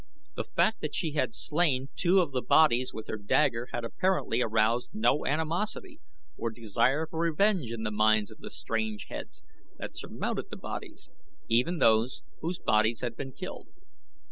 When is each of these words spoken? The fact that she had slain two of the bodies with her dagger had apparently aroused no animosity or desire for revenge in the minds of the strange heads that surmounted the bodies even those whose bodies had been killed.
The 0.35 0.45
fact 0.45 0.81
that 0.81 0.95
she 0.95 1.11
had 1.11 1.35
slain 1.35 1.89
two 1.95 2.21
of 2.21 2.31
the 2.31 2.41
bodies 2.41 2.91
with 2.91 3.07
her 3.07 3.17
dagger 3.17 3.67
had 3.71 3.85
apparently 3.85 4.41
aroused 4.41 4.89
no 4.93 5.27
animosity 5.27 5.99
or 6.35 6.49
desire 6.49 7.05
for 7.05 7.19
revenge 7.19 7.71
in 7.71 7.83
the 7.83 7.91
minds 7.91 8.31
of 8.31 8.39
the 8.39 8.49
strange 8.49 9.05
heads 9.09 9.43
that 9.77 9.95
surmounted 9.95 10.49
the 10.49 10.57
bodies 10.57 11.11
even 11.47 11.77
those 11.77 12.23
whose 12.39 12.57
bodies 12.57 13.01
had 13.01 13.15
been 13.15 13.31
killed. 13.33 13.67